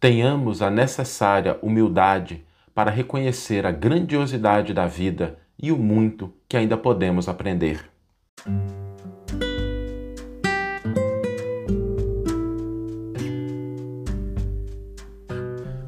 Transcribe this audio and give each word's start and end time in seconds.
tenhamos 0.00 0.62
a 0.62 0.70
necessária 0.70 1.58
humildade 1.60 2.44
para 2.74 2.90
reconhecer 2.90 3.66
a 3.66 3.72
grandiosidade 3.72 4.72
da 4.72 4.86
vida 4.86 5.36
e 5.60 5.72
o 5.72 5.76
muito 5.76 6.32
que 6.48 6.56
ainda 6.56 6.76
podemos 6.76 7.28
aprender. 7.28 7.84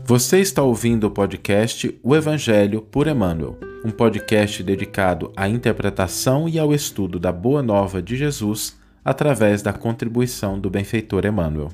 Você 0.05 0.41
está 0.41 0.61
ouvindo 0.61 1.07
o 1.07 1.11
podcast 1.11 1.97
O 2.03 2.17
Evangelho 2.17 2.83
por 2.83 3.07
Emmanuel, 3.07 3.57
um 3.85 3.93
podcast 3.93 4.61
dedicado 4.65 5.33
à 5.37 5.49
interpretação 5.49 6.49
e 6.49 6.59
ao 6.59 6.75
estudo 6.75 7.21
da 7.21 7.31
Boa 7.31 7.63
Nova 7.63 8.03
de 8.03 8.17
Jesus 8.17 8.77
através 9.05 9.63
da 9.63 9.73
contribuição 9.73 10.59
do 10.59 10.69
benfeitor 10.69 11.25
Emmanuel. 11.25 11.71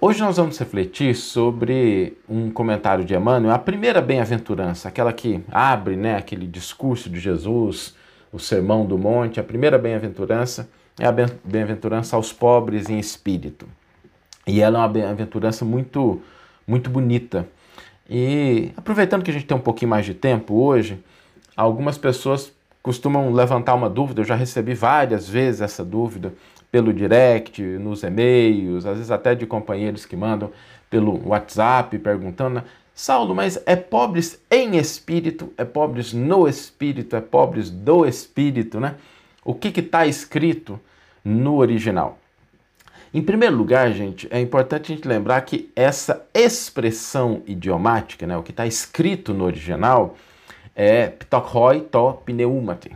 Hoje 0.00 0.20
nós 0.20 0.36
vamos 0.36 0.56
refletir 0.56 1.12
sobre 1.16 2.16
um 2.28 2.52
comentário 2.52 3.04
de 3.04 3.16
Emmanuel, 3.16 3.52
a 3.52 3.58
primeira 3.58 4.00
bem-aventurança, 4.00 4.86
aquela 4.86 5.12
que 5.12 5.42
abre 5.50 5.96
né, 5.96 6.14
aquele 6.14 6.46
discurso 6.46 7.10
de 7.10 7.18
Jesus, 7.18 7.96
o 8.32 8.38
Sermão 8.38 8.86
do 8.86 8.96
Monte. 8.96 9.40
A 9.40 9.42
primeira 9.42 9.76
bem-aventurança 9.76 10.70
é 11.00 11.04
a 11.04 11.10
bem-aventurança 11.10 12.14
aos 12.14 12.32
pobres 12.32 12.88
em 12.88 13.00
espírito. 13.00 13.66
E 14.46 14.60
ela 14.60 14.78
é 14.78 14.82
uma 14.82 14.88
bem-aventurança 14.88 15.64
muito, 15.64 16.22
muito 16.64 16.88
bonita. 16.88 17.48
E 18.08 18.70
aproveitando 18.76 19.24
que 19.24 19.32
a 19.32 19.34
gente 19.34 19.46
tem 19.46 19.56
um 19.56 19.60
pouquinho 19.60 19.90
mais 19.90 20.06
de 20.06 20.14
tempo 20.14 20.54
hoje, 20.54 21.02
algumas 21.56 21.98
pessoas 21.98 22.52
costumam 22.84 23.32
levantar 23.32 23.74
uma 23.74 23.90
dúvida, 23.90 24.20
eu 24.20 24.24
já 24.24 24.36
recebi 24.36 24.74
várias 24.74 25.28
vezes 25.28 25.60
essa 25.60 25.84
dúvida 25.84 26.32
pelo 26.70 26.92
direct, 26.92 27.62
nos 27.62 28.02
e-mails, 28.02 28.84
às 28.84 28.96
vezes 28.96 29.10
até 29.10 29.34
de 29.34 29.46
companheiros 29.46 30.04
que 30.04 30.16
mandam 30.16 30.50
pelo 30.90 31.28
WhatsApp 31.28 31.98
perguntando: 31.98 32.62
Saulo, 32.94 33.34
mas 33.34 33.62
é 33.64 33.76
pobres 33.76 34.40
em 34.50 34.76
espírito, 34.76 35.52
é 35.56 35.64
pobres 35.64 36.12
no 36.12 36.48
espírito, 36.48 37.16
é 37.16 37.20
pobres 37.20 37.70
do 37.70 38.04
espírito, 38.06 38.80
né? 38.80 38.96
O 39.44 39.54
que 39.54 39.80
está 39.80 40.06
escrito 40.06 40.78
no 41.24 41.56
original? 41.56 42.18
Em 43.12 43.22
primeiro 43.22 43.56
lugar, 43.56 43.90
gente, 43.92 44.28
é 44.30 44.38
importante 44.38 44.92
a 44.92 44.94
gente 44.94 45.08
lembrar 45.08 45.40
que 45.40 45.70
essa 45.74 46.26
expressão 46.34 47.42
idiomática, 47.46 48.26
né, 48.26 48.36
o 48.36 48.42
que 48.42 48.50
está 48.50 48.66
escrito 48.66 49.32
no 49.32 49.44
original, 49.44 50.14
é 50.76 51.06
ptochoi 51.06 51.80
to 51.80 52.20
pneumati, 52.26 52.92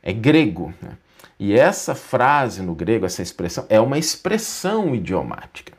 é 0.00 0.12
grego. 0.12 0.72
Né? 0.80 0.90
E 1.38 1.56
essa 1.56 1.94
frase 1.94 2.62
no 2.62 2.74
grego, 2.74 3.06
essa 3.06 3.22
expressão, 3.22 3.64
é 3.68 3.80
uma 3.80 3.98
expressão 3.98 4.94
idiomática. 4.94 5.72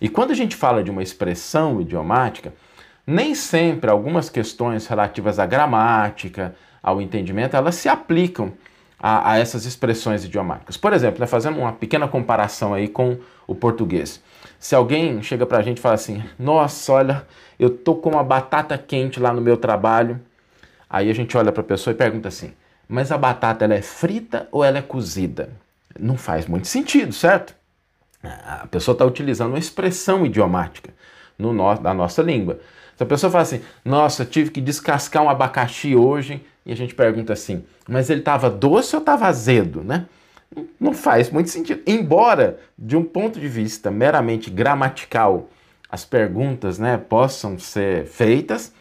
E 0.00 0.08
quando 0.08 0.32
a 0.32 0.34
gente 0.34 0.56
fala 0.56 0.82
de 0.82 0.90
uma 0.90 1.02
expressão 1.02 1.80
idiomática, 1.80 2.52
nem 3.06 3.34
sempre 3.34 3.90
algumas 3.90 4.28
questões 4.28 4.86
relativas 4.86 5.38
à 5.38 5.46
gramática, 5.46 6.54
ao 6.82 7.00
entendimento, 7.00 7.56
elas 7.56 7.76
se 7.76 7.88
aplicam 7.88 8.52
a, 8.98 9.32
a 9.32 9.38
essas 9.38 9.64
expressões 9.64 10.24
idiomáticas. 10.24 10.76
Por 10.76 10.92
exemplo, 10.92 11.20
né, 11.20 11.26
fazendo 11.26 11.58
uma 11.58 11.72
pequena 11.72 12.08
comparação 12.08 12.74
aí 12.74 12.88
com 12.88 13.18
o 13.46 13.54
português. 13.54 14.22
Se 14.58 14.74
alguém 14.74 15.22
chega 15.22 15.46
para 15.46 15.58
a 15.58 15.62
gente 15.62 15.78
e 15.78 15.80
fala 15.80 15.94
assim, 15.94 16.22
nossa, 16.38 16.92
olha, 16.92 17.26
eu 17.58 17.70
tô 17.70 17.94
com 17.94 18.10
uma 18.10 18.24
batata 18.24 18.76
quente 18.76 19.20
lá 19.20 19.32
no 19.32 19.40
meu 19.40 19.56
trabalho, 19.56 20.20
aí 20.88 21.10
a 21.10 21.14
gente 21.14 21.36
olha 21.36 21.52
para 21.52 21.60
a 21.60 21.64
pessoa 21.64 21.92
e 21.92 21.96
pergunta 21.96 22.28
assim, 22.28 22.52
mas 22.88 23.10
a 23.12 23.18
batata 23.18 23.64
ela 23.64 23.74
é 23.74 23.82
frita 23.82 24.48
ou 24.50 24.64
ela 24.64 24.78
é 24.78 24.82
cozida? 24.82 25.50
Não 25.98 26.16
faz 26.16 26.46
muito 26.46 26.66
sentido, 26.66 27.12
certo? 27.12 27.54
A 28.22 28.66
pessoa 28.70 28.94
está 28.94 29.04
utilizando 29.04 29.50
uma 29.50 29.58
expressão 29.58 30.24
idiomática 30.24 30.92
no 31.38 31.52
no, 31.52 31.74
nossa 31.94 32.22
língua. 32.22 32.58
Se 32.96 33.02
a 33.02 33.06
pessoa 33.06 33.30
fala 33.30 33.42
assim, 33.42 33.60
nossa, 33.84 34.24
tive 34.24 34.50
que 34.50 34.60
descascar 34.60 35.22
um 35.22 35.28
abacaxi 35.28 35.96
hoje, 35.96 36.44
e 36.64 36.72
a 36.72 36.76
gente 36.76 36.94
pergunta 36.94 37.32
assim, 37.32 37.64
mas 37.88 38.08
ele 38.08 38.20
estava 38.20 38.48
doce 38.48 38.94
ou 38.94 39.00
estava 39.00 39.26
azedo, 39.26 39.82
né? 39.82 40.06
Não 40.78 40.94
faz 40.94 41.30
muito 41.30 41.50
sentido. 41.50 41.82
Embora, 41.86 42.60
de 42.78 42.96
um 42.96 43.04
ponto 43.04 43.40
de 43.40 43.48
vista 43.48 43.90
meramente 43.90 44.48
gramatical, 44.50 45.48
as 45.90 46.04
perguntas 46.04 46.78
né, 46.78 46.96
possam 46.96 47.58
ser 47.58 48.06
feitas, 48.06 48.72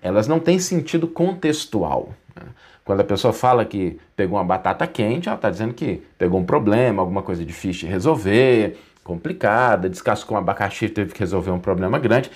elas 0.00 0.26
não 0.26 0.40
têm 0.40 0.58
sentido 0.58 1.06
contextual. 1.06 2.14
Né? 2.34 2.42
Quando 2.88 3.00
a 3.00 3.04
pessoa 3.04 3.34
fala 3.34 3.66
que 3.66 4.00
pegou 4.16 4.38
uma 4.38 4.44
batata 4.46 4.86
quente, 4.86 5.28
ela 5.28 5.36
está 5.36 5.50
dizendo 5.50 5.74
que 5.74 6.02
pegou 6.16 6.40
um 6.40 6.44
problema, 6.46 7.02
alguma 7.02 7.20
coisa 7.20 7.44
difícil 7.44 7.86
de 7.86 7.92
resolver, 7.92 8.78
complicada, 9.04 9.90
descascou 9.90 10.38
um 10.38 10.40
abacaxi 10.40 10.88
teve 10.88 11.12
que 11.12 11.20
resolver 11.20 11.50
um 11.50 11.58
problema 11.58 11.98
grande. 11.98 12.30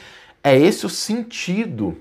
É 0.45 0.55
esse 0.55 0.85
o 0.85 0.91
sentido 0.91 1.97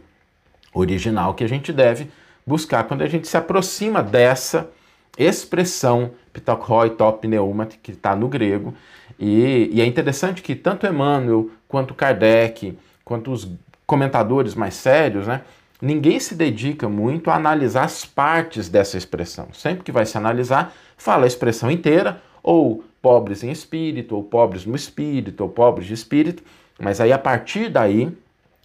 original 0.73 1.33
que 1.33 1.45
a 1.45 1.47
gente 1.47 1.71
deve 1.71 2.11
buscar 2.45 2.83
quando 2.83 3.03
a 3.03 3.07
gente 3.07 3.25
se 3.25 3.37
aproxima 3.37 4.03
dessa 4.03 4.69
expressão 5.17 6.11
pitokhoi 6.33 6.89
top 6.89 7.21
pneumati, 7.21 7.79
que 7.81 7.91
está 7.91 8.17
no 8.17 8.27
grego. 8.27 8.73
E, 9.17 9.69
e, 9.71 9.79
é 9.79 9.85
interessante 9.85 10.41
que 10.41 10.55
tanto 10.55 10.85
Emmanuel, 10.85 11.49
quanto 11.69 11.93
Kardec, 11.93 12.77
quanto 13.05 13.31
os 13.31 13.49
comentadores 13.87 14.55
mais 14.55 14.73
sérios, 14.73 15.25
né, 15.25 15.39
ninguém 15.81 16.19
se 16.19 16.35
dedica 16.35 16.87
muito 16.87 17.29
a 17.29 17.35
analisar 17.35 17.85
as 17.85 18.05
partes 18.05 18.69
dessa 18.69 18.97
expressão. 18.97 19.47
Sempre 19.53 19.83
que 19.83 19.91
vai 19.91 20.05
se 20.05 20.17
analisar, 20.17 20.73
fala 20.95 21.23
a 21.23 21.27
expressão 21.27 21.71
inteira, 21.71 22.21
ou 22.43 22.83
pobres 23.01 23.43
em 23.43 23.51
espírito, 23.51 24.15
ou 24.15 24.23
pobres 24.23 24.65
no 24.65 24.75
espírito, 24.75 25.41
ou 25.41 25.49
pobres 25.49 25.87
de 25.87 25.93
espírito, 25.93 26.43
mas 26.79 27.01
aí 27.01 27.11
a 27.11 27.17
partir 27.17 27.69
daí 27.69 28.15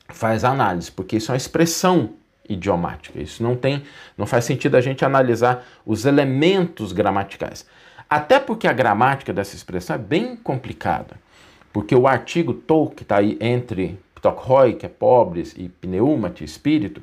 faz 0.09 0.45
a 0.45 0.51
análise, 0.51 0.91
porque 0.91 1.17
isso 1.17 1.31
é 1.31 1.33
uma 1.33 1.39
expressão 1.39 2.11
idiomática. 2.49 3.21
Isso 3.21 3.43
não 3.43 3.57
tem, 3.57 3.83
não 4.17 4.27
faz 4.27 4.45
sentido 4.45 4.77
a 4.77 4.81
gente 4.81 5.05
analisar 5.05 5.67
os 5.85 6.05
elementos 6.05 6.93
gramaticais. 6.93 7.67
Até 8.09 8.39
porque 8.39 8.69
a 8.69 8.73
gramática 8.73 9.33
dessa 9.33 9.57
expressão 9.57 9.97
é 9.97 9.99
bem 9.99 10.37
complicada. 10.37 11.17
Porque 11.73 11.95
o 11.95 12.07
artigo 12.07 12.55
to, 12.55 12.91
que 12.95 13.03
está 13.03 13.17
aí 13.17 13.37
entre 13.41 13.99
ptokhoi, 14.27 14.75
que 14.75 14.87
é 14.87 14.89
pobres, 14.89 15.55
e 15.57 15.69
pneumati, 15.69 16.45
espírito, 16.45 17.03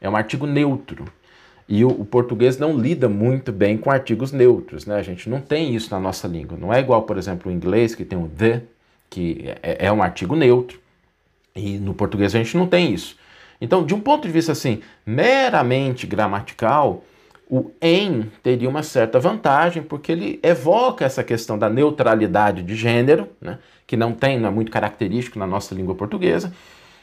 é 0.00 0.08
um 0.08 0.16
artigo 0.16 0.46
neutro. 0.46 1.04
E 1.68 1.84
o, 1.84 1.88
o, 1.88 2.04
português 2.04 2.58
não 2.58 2.76
lida 2.76 3.08
muito 3.08 3.52
bem 3.52 3.76
com 3.76 3.90
artigos 3.90 4.32
neutros, 4.32 4.86
né? 4.86 4.96
A 4.96 5.02
gente 5.02 5.28
não 5.28 5.40
tem 5.40 5.74
isso 5.74 5.90
na 5.90 6.00
nossa 6.00 6.26
língua. 6.26 6.58
Não 6.58 6.72
é 6.72 6.80
igual, 6.80 7.02
por 7.02 7.16
exemplo, 7.16 7.50
o 7.50 7.54
inglês, 7.54 7.94
que 7.94 8.04
tem 8.04 8.18
o 8.18 8.28
the, 8.28 8.62
que 9.08 9.44
é, 9.62 9.86
é 9.86 9.92
um 9.92 10.02
artigo 10.02 10.34
neutro. 10.34 10.80
E 11.54 11.78
no 11.78 11.94
português 11.94 12.34
a 12.34 12.38
gente 12.38 12.56
não 12.56 12.66
tem 12.66 12.92
isso. 12.92 13.16
Então, 13.60 13.84
de 13.84 13.94
um 13.94 14.00
ponto 14.00 14.26
de 14.26 14.32
vista 14.32 14.52
assim, 14.52 14.80
meramente 15.06 16.06
gramatical, 16.06 17.04
o 17.50 17.72
em 17.82 18.30
teria 18.44 18.68
uma 18.68 18.82
certa 18.84 19.18
vantagem, 19.18 19.82
porque 19.82 20.12
ele 20.12 20.38
evoca 20.40 21.04
essa 21.04 21.24
questão 21.24 21.58
da 21.58 21.68
neutralidade 21.68 22.62
de 22.62 22.76
gênero, 22.76 23.28
né, 23.40 23.58
que 23.88 23.96
não 23.96 24.12
tem, 24.12 24.38
não 24.38 24.48
é 24.48 24.52
muito 24.52 24.70
característico 24.70 25.36
na 25.36 25.48
nossa 25.48 25.74
língua 25.74 25.96
portuguesa. 25.96 26.52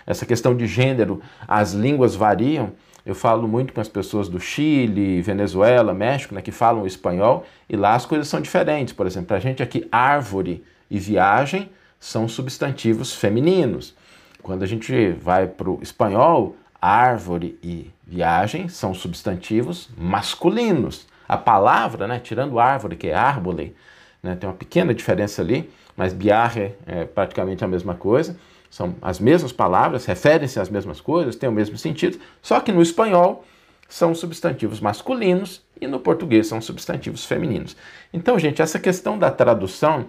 Essa 0.06 0.26
questão 0.26 0.56
de 0.56 0.66
gênero, 0.66 1.22
as 1.46 1.74
línguas 1.74 2.16
variam. 2.16 2.72
Eu 3.06 3.14
falo 3.14 3.46
muito 3.46 3.74
com 3.74 3.82
as 3.82 3.90
pessoas 3.90 4.30
do 4.30 4.40
Chile, 4.40 5.22
Venezuela, 5.22 5.94
México, 5.94 6.34
né, 6.34 6.42
que 6.42 6.52
falam 6.52 6.88
espanhol, 6.88 7.46
e 7.70 7.76
lá 7.76 7.94
as 7.94 8.06
coisas 8.06 8.30
são 8.30 8.40
diferentes. 8.40 8.94
Por 8.94 9.06
exemplo, 9.06 9.28
para 9.28 9.38
a 9.38 9.42
gente 9.42 9.62
aqui, 9.62 9.86
árvore 9.92 10.64
e 10.90 10.98
viagem 10.98 11.70
são 12.00 12.26
substantivos 12.26 13.14
femininos. 13.14 13.94
Quando 14.42 14.64
a 14.64 14.66
gente 14.66 15.10
vai 15.22 15.46
para 15.46 15.70
o 15.70 15.80
espanhol, 15.82 16.56
árvore 16.88 17.60
e 17.62 17.92
viagem 18.06 18.70
são 18.70 18.94
substantivos 18.94 19.90
masculinos. 19.98 21.06
A 21.28 21.38
palavra, 21.38 22.08
né, 22.08 22.20
tirando 22.20 22.60
árvore, 22.60 22.96
que 22.96 23.08
é 23.08 23.14
árvore, 23.14 23.76
né, 24.24 24.36
tem 24.36 24.50
uma 24.50 24.56
pequena 24.56 24.94
diferença 24.94 25.42
ali, 25.42 25.70
mas 25.96 26.14
biarre 26.14 26.74
é 26.86 27.06
praticamente 27.06 27.64
a 27.64 27.68
mesma 27.68 27.96
coisa. 27.96 28.38
São 28.70 28.96
as 29.02 29.20
mesmas 29.20 29.52
palavras, 29.52 30.06
referem-se 30.06 30.60
às 30.60 30.70
mesmas 30.70 31.02
coisas, 31.02 31.36
têm 31.36 31.50
o 31.50 31.52
mesmo 31.52 31.78
sentido, 31.78 32.20
só 32.42 32.60
que 32.60 32.72
no 32.72 32.82
espanhol 32.82 33.46
são 33.90 34.14
substantivos 34.14 34.80
masculinos 34.80 35.62
e 35.80 35.88
no 35.88 36.00
português 36.00 36.48
são 36.48 36.62
substantivos 36.62 37.26
femininos. 37.26 37.76
Então, 38.14 38.38
gente, 38.38 38.62
essa 38.62 38.80
questão 38.80 39.18
da 39.18 39.32
tradução, 39.32 40.06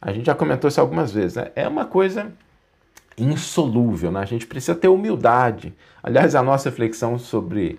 a 0.00 0.12
gente 0.12 0.26
já 0.26 0.34
comentou 0.34 0.68
isso 0.68 0.80
algumas 0.80 1.12
vezes, 1.12 1.36
né? 1.36 1.50
é 1.54 1.68
uma 1.68 1.84
coisa 1.84 2.32
insolúvel, 3.22 4.10
né? 4.10 4.20
A 4.20 4.24
gente 4.24 4.46
precisa 4.46 4.74
ter 4.74 4.88
humildade. 4.88 5.74
Aliás, 6.02 6.34
a 6.34 6.42
nossa 6.42 6.70
reflexão 6.70 7.18
sobre 7.18 7.78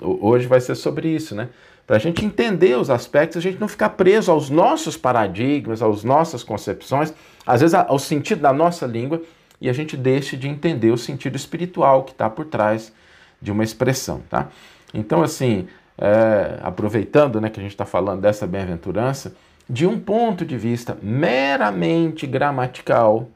hoje 0.00 0.46
vai 0.46 0.60
ser 0.60 0.74
sobre 0.74 1.08
isso, 1.08 1.34
né? 1.34 1.48
Para 1.86 1.96
a 1.96 1.98
gente 1.98 2.24
entender 2.24 2.76
os 2.78 2.90
aspectos, 2.90 3.38
a 3.38 3.40
gente 3.40 3.60
não 3.60 3.68
ficar 3.68 3.90
preso 3.90 4.30
aos 4.30 4.48
nossos 4.48 4.96
paradigmas, 4.96 5.82
às 5.82 6.04
nossas 6.04 6.42
concepções, 6.42 7.12
às 7.46 7.60
vezes 7.60 7.74
ao 7.74 7.98
sentido 7.98 8.40
da 8.40 8.52
nossa 8.52 8.86
língua, 8.86 9.20
e 9.60 9.68
a 9.68 9.72
gente 9.72 9.96
deixe 9.96 10.36
de 10.36 10.48
entender 10.48 10.90
o 10.90 10.98
sentido 10.98 11.36
espiritual 11.36 12.04
que 12.04 12.12
está 12.12 12.30
por 12.30 12.46
trás 12.46 12.92
de 13.40 13.50
uma 13.50 13.64
expressão, 13.64 14.22
tá? 14.28 14.48
Então, 14.94 15.22
assim, 15.22 15.66
é, 15.98 16.58
aproveitando 16.62 17.40
né, 17.40 17.48
que 17.48 17.60
a 17.60 17.62
gente 17.62 17.72
está 17.72 17.84
falando 17.84 18.20
dessa 18.20 18.46
bem-aventurança, 18.46 19.34
de 19.68 19.86
um 19.86 19.98
ponto 19.98 20.44
de 20.44 20.56
vista 20.56 20.96
meramente 21.02 22.26
gramatical, 22.26 23.28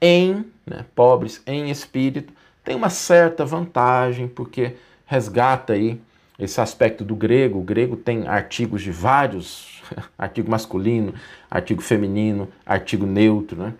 em, 0.00 0.44
né, 0.66 0.84
pobres 0.94 1.42
em 1.46 1.70
espírito, 1.70 2.32
tem 2.64 2.74
uma 2.74 2.90
certa 2.90 3.44
vantagem, 3.44 4.26
porque 4.28 4.74
resgata 5.06 5.72
aí 5.72 6.00
esse 6.38 6.60
aspecto 6.60 7.04
do 7.04 7.14
grego. 7.14 7.58
O 7.58 7.62
grego 7.62 7.96
tem 7.96 8.26
artigos 8.26 8.82
de 8.82 8.90
vários, 8.90 9.82
artigo 10.18 10.50
masculino, 10.50 11.14
artigo 11.50 11.80
feminino, 11.80 12.48
artigo 12.64 13.06
neutro, 13.06 13.62
né? 13.62 13.74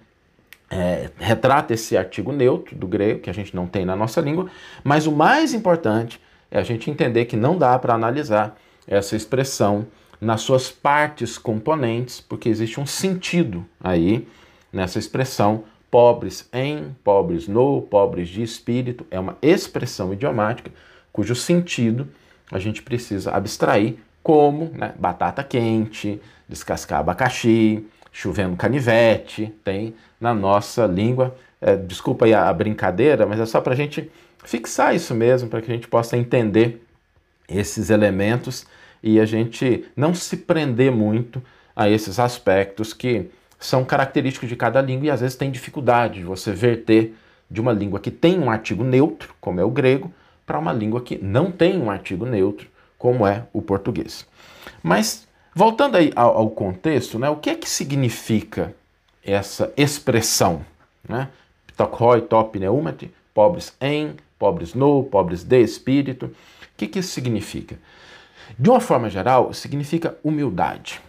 É, 0.69 1.11
retrata 1.19 1.75
esse 1.75 1.97
artigo 1.97 2.33
neutro 2.33 2.75
do 2.75 2.89
grego, 2.89 3.21
que 3.21 3.31
a 3.31 3.33
gente 3.33 3.55
não 3.55 3.69
tem 3.69 3.85
na 3.85 3.95
nossa 3.95 4.21
língua, 4.21 4.51
mas 4.83 5.07
o 5.07 5.13
mais 5.13 5.55
importante 5.55 6.21
é 6.51 6.59
a 6.59 6.63
gente 6.65 6.91
entender 6.91 7.27
que 7.27 7.37
não 7.37 7.57
dá 7.57 7.79
para 7.79 7.95
analisar 7.95 8.59
essa 8.87 9.15
expressão 9.15 9.87
nas 10.21 10.41
suas 10.41 10.71
partes 10.71 11.39
componentes, 11.39 12.21
porque 12.21 12.49
existe 12.49 12.81
um 12.81 12.87
sentido 12.87 13.65
aí 13.81 14.27
nessa 14.73 14.99
expressão 14.99 15.65
pobres 15.97 16.47
em, 16.53 16.95
pobres 17.03 17.49
no, 17.49 17.81
pobres 17.81 18.29
de 18.29 18.43
espírito, 18.43 19.07
é 19.11 19.19
uma 19.19 19.39
expressão 19.41 20.13
idiomática 20.13 20.71
cujo 21.11 21.35
sentido 21.35 22.07
a 22.53 22.59
gente 22.59 22.83
precisa 22.83 23.31
abstrair, 23.31 23.97
como 24.23 24.71
né, 24.75 24.93
batata 24.99 25.43
quente, 25.43 26.21
descascar 26.47 27.01
abacaxi, 27.01 27.87
chovendo 28.13 28.57
canivete, 28.57 29.55
tem 29.65 29.95
na 30.21 30.35
nossa 30.35 30.85
língua. 30.85 31.35
É, 31.63 31.75
desculpa 31.75 32.27
aí 32.27 32.35
a, 32.35 32.47
a 32.47 32.53
brincadeira, 32.53 33.25
mas 33.25 33.41
é 33.41 33.47
só 33.47 33.63
para 33.63 33.73
a 33.73 33.77
gente 33.77 34.11
fixar 34.45 34.95
isso 34.95 35.15
mesmo, 35.15 35.49
para 35.49 35.63
que 35.63 35.73
a 35.73 35.75
gente 35.75 35.89
possa 35.89 36.15
entender 36.15 36.87
esses 37.49 37.89
elementos 37.89 38.67
e 39.03 39.19
a 39.19 39.25
gente 39.25 39.87
não 39.97 40.15
se 40.15 40.37
prender 40.37 40.93
muito 40.93 41.43
a 41.75 41.89
esses 41.89 42.19
aspectos 42.19 42.93
que 42.93 43.31
são 43.59 43.85
característicos 43.85 44.49
de 44.49 44.57
cada 44.57 44.81
língua 44.81 45.07
e 45.07 45.11
às 45.11 45.21
vezes 45.21 45.37
tem 45.37 45.51
dificuldade 45.51 46.21
de 46.21 46.25
você 46.25 46.53
verter 46.53 47.15
de 47.51 47.61
uma 47.61 47.73
língua 47.73 48.01
que 48.01 48.11
tem 48.11 48.39
um 48.39 48.51
artigo 48.51 48.85
neutro, 48.85 49.35
como 49.41 49.61
é 49.61 49.65
o 49.65 49.71
grego, 49.71 50.13
para 50.45 50.59
uma 50.59 50.73
língua 50.73 51.01
que 51.01 51.19
não 51.19 51.51
tem 51.51 51.81
um 51.81 51.91
artigo 51.91 52.27
neutro, 52.27 52.69
como 52.99 53.27
é 53.27 53.45
o 53.53 53.61
português. 53.63 54.27
Mas, 54.83 55.27
voltando 55.55 55.97
aí 55.97 56.13
ao, 56.15 56.37
ao 56.37 56.51
contexto, 56.51 57.19
né, 57.19 57.29
o 57.29 57.37
que 57.37 57.51
é 57.51 57.55
que 57.55 57.69
significa 57.69 58.75
essa 59.25 59.73
expressão? 59.77 60.65
Né? 61.09 61.29
Ptokhoi, 61.67 62.23
top, 62.23 62.59
neumati, 62.59 63.11
pobres 63.35 63.75
em, 63.81 64.15
pobres 64.39 64.75
no, 64.75 65.05
pobres 65.05 65.43
de 65.43 65.61
espírito. 65.61 66.27
O 66.27 66.33
que, 66.77 66.87
que 66.87 66.99
isso 67.01 67.13
significa? 67.13 67.77
De 68.59 68.71
uma 68.71 68.81
forma 68.81 69.11
geral, 69.11 69.53
significa 69.53 70.17
humildade. 70.23 71.01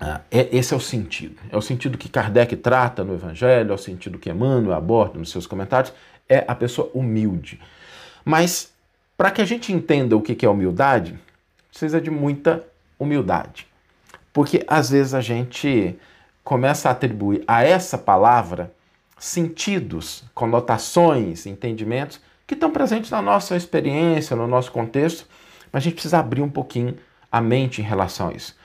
Ah, 0.00 0.20
é, 0.30 0.48
esse 0.56 0.74
é 0.74 0.76
o 0.76 0.80
sentido. 0.80 1.36
É 1.50 1.56
o 1.56 1.62
sentido 1.62 1.96
que 1.96 2.08
Kardec 2.08 2.56
trata 2.56 3.04
no 3.04 3.14
Evangelho, 3.14 3.72
é 3.72 3.74
o 3.74 3.78
sentido 3.78 4.18
que 4.18 4.30
Emmanuel 4.30 4.76
aborda 4.76 5.18
nos 5.18 5.30
seus 5.30 5.46
comentários. 5.46 5.92
É 6.28 6.44
a 6.48 6.54
pessoa 6.54 6.90
humilde. 6.94 7.60
Mas 8.24 8.72
para 9.16 9.30
que 9.30 9.40
a 9.40 9.44
gente 9.44 9.72
entenda 9.72 10.16
o 10.16 10.22
que 10.22 10.44
é 10.44 10.48
humildade, 10.48 11.18
precisa 11.70 12.00
de 12.00 12.10
muita 12.10 12.64
humildade. 12.98 13.66
Porque 14.32 14.64
às 14.66 14.90
vezes 14.90 15.14
a 15.14 15.20
gente 15.20 15.96
começa 16.42 16.88
a 16.88 16.92
atribuir 16.92 17.44
a 17.46 17.62
essa 17.64 17.96
palavra 17.96 18.72
sentidos, 19.18 20.24
conotações, 20.34 21.46
entendimentos 21.46 22.20
que 22.46 22.54
estão 22.54 22.70
presentes 22.70 23.10
na 23.10 23.22
nossa 23.22 23.56
experiência, 23.56 24.36
no 24.36 24.46
nosso 24.46 24.70
contexto, 24.70 25.26
mas 25.72 25.82
a 25.82 25.84
gente 25.84 25.94
precisa 25.94 26.18
abrir 26.18 26.42
um 26.42 26.50
pouquinho 26.50 26.96
a 27.30 27.40
mente 27.40 27.80
em 27.80 27.84
relação 27.84 28.28
a 28.28 28.32
isso. 28.32 28.56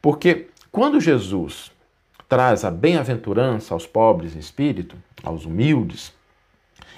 Porque 0.00 0.48
quando 0.76 1.00
Jesus 1.00 1.72
traz 2.28 2.62
a 2.62 2.70
bem-aventurança 2.70 3.72
aos 3.72 3.86
pobres 3.86 4.36
em 4.36 4.38
espírito, 4.38 4.94
aos 5.22 5.46
humildes, 5.46 6.12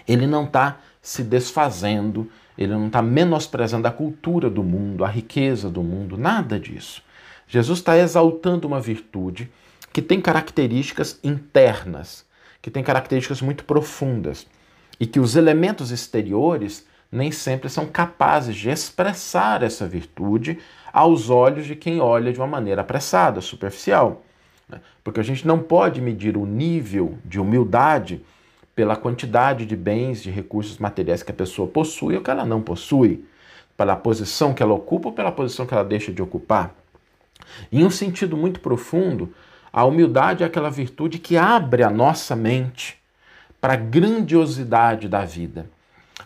ele 0.09 0.27
não 0.27 0.47
está 0.47 0.81
se 1.01 1.23
desfazendo, 1.23 2.29
ele 2.59 2.73
não 2.73 2.89
está 2.89 3.01
menosprezando 3.01 3.87
a 3.87 3.93
cultura 3.93 4.51
do 4.51 4.65
mundo, 4.65 5.05
a 5.05 5.09
riqueza 5.09 5.71
do 5.71 5.81
mundo, 5.81 6.19
nada 6.19 6.59
disso. 6.59 7.05
Jesus 7.47 7.79
está 7.79 7.97
exaltando 7.97 8.67
uma 8.67 8.81
virtude 8.81 9.49
que 9.93 10.03
tem 10.03 10.21
características 10.21 11.21
internas, 11.23 12.27
que 12.61 12.73
tem 12.73 12.83
características 12.83 13.41
muito 13.41 13.63
profundas 13.63 14.45
e 14.99 15.07
que 15.07 15.21
os 15.21 15.37
elementos 15.37 15.93
exteriores 15.93 16.85
nem 17.11 17.33
sempre 17.33 17.69
são 17.69 17.87
capazes 17.87 18.55
de 18.55 18.69
expressar 18.69 19.63
essa 19.63 19.87
virtude 19.87 20.59
aos 20.93 21.31
olhos 21.31 21.67
de 21.67 21.75
quem 21.75 22.01
olha 22.01 22.33
de 22.33 22.39
uma 22.39 22.47
maneira 22.47 22.83
apressada, 22.83 23.41
superficial. 23.41 24.23
Né? 24.69 24.81
Porque 25.03 25.21
a 25.21 25.25
gente 25.25 25.47
não 25.47 25.59
pode 25.59 26.01
medir 26.01 26.37
o 26.37 26.45
nível 26.45 27.19
de 27.25 27.41
humildade 27.41 28.23
pela 28.75 28.95
quantidade 28.95 29.67
de 29.67 29.75
bens, 29.75 30.23
de 30.23 30.31
recursos 30.31 30.79
materiais 30.79 31.23
que 31.23 31.33
a 31.33 31.35
pessoa 31.35 31.67
possui 31.67 32.15
ou 32.15 32.23
que 32.23 32.31
ela 32.31 32.45
não 32.45 32.61
possui, 32.61 33.25
pela 33.77 33.97
posição 33.97 34.53
que 34.53 34.63
ela 34.63 34.75
ocupa 34.75 35.09
ou 35.09 35.15
pela 35.15 35.33
posição 35.33 35.67
que 35.67 35.75
ela 35.75 35.85
deixa 35.85 36.13
de 36.13 36.23
ocupar. 36.23 36.75
Em 37.73 37.85
um 37.85 37.91
sentido 37.91 38.37
muito 38.37 38.61
profundo, 38.61 39.33
a 39.73 39.85
humildade 39.85 40.43
é 40.43 40.47
aquela 40.47 40.71
virtude 40.71 41.19
que 41.19 41.37
abre 41.37 41.83
a 41.83 41.91
nossa 41.91 42.37
mente 42.37 42.99
para 43.61 43.73
a 43.75 43.77
grandiosidade 43.77 45.09
da 45.09 45.25
vida. 45.25 45.71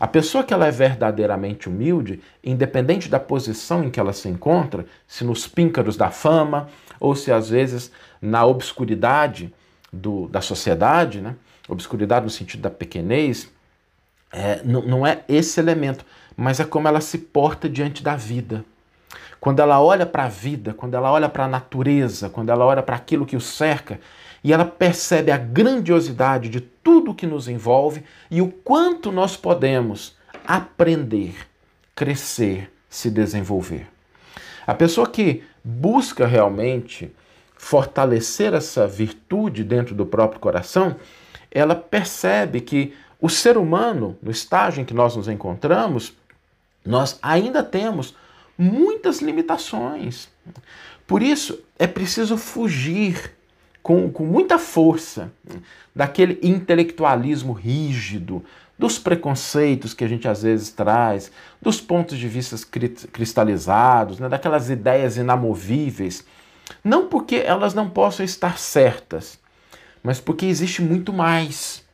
A 0.03 0.09
pessoa 0.09 0.43
que 0.43 0.53
ela 0.53 0.67
é 0.67 0.71
verdadeiramente 0.73 1.69
humilde, 1.69 2.21
independente 2.43 3.09
da 3.09 3.21
posição 3.21 3.85
em 3.85 3.89
que 3.89 4.01
ela 4.01 4.13
se 4.13 4.29
encontra, 4.29 4.85
se 5.07 5.23
nos 5.23 5.47
píncaros 5.47 5.97
da 5.97 6.11
fama 6.11 6.69
ou 6.99 7.15
se 7.15 7.31
às 7.31 7.51
vezes 7.51 7.93
na 8.21 8.45
obscuridade 8.45 9.55
do, 9.93 10.27
da 10.27 10.41
sociedade, 10.41 11.21
né? 11.21 11.37
obscuridade 11.69 12.25
no 12.25 12.31
sentido 12.33 12.63
da 12.63 12.69
pequenez, 12.69 13.49
é, 14.33 14.61
não, 14.65 14.83
não 14.83 15.07
é 15.07 15.23
esse 15.29 15.61
elemento, 15.61 16.05
mas 16.37 16.59
é 16.59 16.65
como 16.65 16.89
ela 16.89 17.01
se 17.01 17.19
porta 17.19 17.69
diante 17.69 18.03
da 18.03 18.17
vida. 18.17 18.65
Quando 19.39 19.61
ela 19.61 19.81
olha 19.81 20.05
para 20.05 20.25
a 20.25 20.29
vida, 20.29 20.75
quando 20.75 20.95
ela 20.95 21.13
olha 21.13 21.29
para 21.29 21.45
a 21.45 21.49
natureza, 21.49 22.29
quando 22.29 22.51
ela 22.51 22.67
olha 22.67 22.83
para 22.83 22.97
aquilo 22.97 23.25
que 23.25 23.37
o 23.37 23.41
cerca, 23.41 24.01
e 24.43 24.53
ela 24.53 24.65
percebe 24.65 25.31
a 25.31 25.37
grandiosidade 25.37 26.49
de 26.49 26.61
tudo 26.61 27.15
que 27.15 27.27
nos 27.27 27.49
envolve 27.49 28.03
e 28.31 28.43
o 28.43 28.49
quanto 28.49 29.13
nós 29.13 29.37
podemos 29.37 30.17
aprender, 30.47 31.35
crescer, 31.95 32.73
se 32.89 33.11
desenvolver. 33.11 33.87
A 34.67 34.75
pessoa 34.75 35.09
que 35.09 35.43
busca 35.63 36.27
realmente 36.27 37.15
fortalecer 37.55 38.53
essa 38.55 38.89
virtude 38.89 39.63
dentro 39.63 39.95
do 39.95 40.05
próprio 40.05 40.41
coração, 40.41 40.97
ela 41.51 41.77
percebe 41.77 42.61
que 42.61 42.95
o 43.21 43.29
ser 43.29 43.57
humano, 43.57 44.19
no 44.21 44.33
estágio 44.33 44.81
em 44.81 44.85
que 44.85 44.95
nós 44.95 45.15
nos 45.15 45.29
encontramos, 45.29 46.13
nós 46.85 47.19
ainda 47.23 47.63
temos 47.63 48.17
muitas 48.59 49.21
limitações. 49.21 50.29
Por 51.07 51.23
isso, 51.23 51.61
é 51.79 51.87
preciso 51.87 52.37
fugir 52.37 53.33
com, 53.83 54.11
com 54.11 54.25
muita 54.25 54.59
força 54.59 55.33
daquele 55.95 56.39
intelectualismo 56.43 57.53
rígido, 57.53 58.45
dos 58.79 58.99
preconceitos 58.99 59.95
que 59.95 60.05
a 60.05 60.09
gente 60.09 60.27
às 60.27 60.43
vezes 60.43 60.71
traz, 60.71 61.31
dos 61.61 61.81
pontos 61.81 62.19
de 62.19 62.27
vista 62.27 62.57
cristalizados, 63.13 64.19
né, 64.19 64.29
daquelas 64.29 64.71
ideias 64.71 65.17
inamovíveis. 65.17 66.25
Não 66.83 67.07
porque 67.07 67.37
elas 67.37 67.75
não 67.75 67.89
possam 67.89 68.25
estar 68.25 68.59
certas, 68.59 69.39
mas 70.03 70.21
porque 70.21 70.47
existe 70.47 70.83
muito 70.83 71.13
mais. 71.13 71.85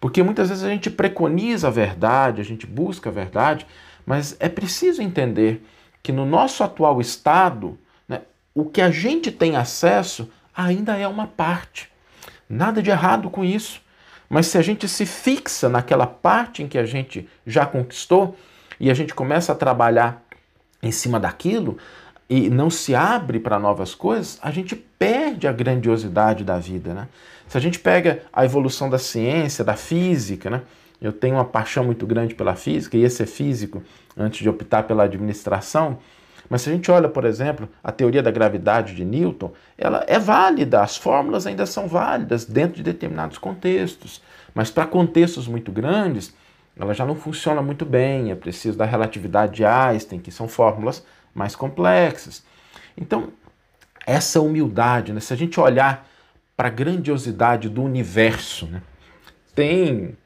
Porque 0.00 0.22
muitas 0.22 0.48
vezes 0.48 0.64
a 0.64 0.68
gente 0.68 0.90
preconiza 0.90 1.68
a 1.68 1.70
verdade, 1.70 2.40
a 2.40 2.44
gente 2.44 2.66
busca 2.66 3.10
a 3.10 3.12
verdade, 3.12 3.66
mas 4.06 4.36
é 4.38 4.48
preciso 4.48 5.02
entender 5.02 5.62
que 6.02 6.12
no 6.12 6.24
nosso 6.24 6.62
atual 6.62 7.00
estado, 7.00 7.78
né, 8.08 8.22
o 8.54 8.64
que 8.64 8.80
a 8.80 8.90
gente 8.90 9.32
tem 9.32 9.56
acesso 9.56 10.30
ainda 10.58 10.96
é 10.96 11.06
uma 11.06 11.28
parte. 11.28 11.88
Nada 12.50 12.82
de 12.82 12.90
errado 12.90 13.30
com 13.30 13.44
isso. 13.44 13.80
Mas 14.28 14.48
se 14.48 14.58
a 14.58 14.62
gente 14.62 14.88
se 14.88 15.06
fixa 15.06 15.68
naquela 15.68 16.06
parte 16.06 16.62
em 16.62 16.68
que 16.68 16.76
a 16.76 16.84
gente 16.84 17.28
já 17.46 17.64
conquistou 17.64 18.36
e 18.78 18.90
a 18.90 18.94
gente 18.94 19.14
começa 19.14 19.52
a 19.52 19.54
trabalhar 19.54 20.22
em 20.82 20.92
cima 20.92 21.18
daquilo, 21.18 21.78
e 22.28 22.50
não 22.50 22.68
se 22.68 22.94
abre 22.94 23.40
para 23.40 23.58
novas 23.58 23.94
coisas, 23.94 24.38
a 24.42 24.50
gente 24.50 24.76
perde 24.76 25.48
a 25.48 25.52
grandiosidade 25.52 26.44
da 26.44 26.58
vida. 26.58 26.92
Né? 26.92 27.08
Se 27.48 27.56
a 27.56 27.60
gente 27.60 27.78
pega 27.78 28.22
a 28.30 28.44
evolução 28.44 28.90
da 28.90 28.98
ciência, 28.98 29.64
da 29.64 29.74
física, 29.74 30.50
né? 30.50 30.62
eu 31.00 31.10
tenho 31.10 31.36
uma 31.36 31.44
paixão 31.44 31.84
muito 31.84 32.06
grande 32.06 32.34
pela 32.34 32.54
física, 32.54 32.98
ia 32.98 33.08
ser 33.08 33.26
físico 33.26 33.82
antes 34.16 34.40
de 34.40 34.48
optar 34.48 34.82
pela 34.82 35.04
administração, 35.04 35.98
mas 36.48 36.62
se 36.62 36.70
a 36.70 36.72
gente 36.72 36.90
olha, 36.90 37.08
por 37.08 37.24
exemplo, 37.24 37.68
a 37.82 37.92
teoria 37.92 38.22
da 38.22 38.30
gravidade 38.30 38.94
de 38.94 39.04
Newton, 39.04 39.52
ela 39.76 40.04
é 40.06 40.18
válida, 40.18 40.82
as 40.82 40.96
fórmulas 40.96 41.46
ainda 41.46 41.66
são 41.66 41.86
válidas 41.86 42.44
dentro 42.44 42.76
de 42.76 42.82
determinados 42.82 43.38
contextos, 43.38 44.22
mas 44.54 44.70
para 44.70 44.86
contextos 44.86 45.46
muito 45.46 45.70
grandes, 45.70 46.34
ela 46.78 46.94
já 46.94 47.04
não 47.04 47.14
funciona 47.14 47.60
muito 47.60 47.84
bem, 47.84 48.30
é 48.30 48.34
preciso 48.34 48.78
da 48.78 48.84
relatividade 48.84 49.56
de 49.56 49.64
Einstein, 49.64 50.20
que 50.20 50.30
são 50.30 50.48
fórmulas 50.48 51.04
mais 51.34 51.54
complexas. 51.54 52.42
Então, 52.96 53.32
essa 54.06 54.40
humildade, 54.40 55.12
né? 55.12 55.20
se 55.20 55.32
a 55.32 55.36
gente 55.36 55.60
olhar 55.60 56.08
para 56.56 56.68
a 56.68 56.70
grandiosidade 56.70 57.68
do 57.68 57.82
universo, 57.82 58.66
né? 58.66 58.82
tem 59.54 60.16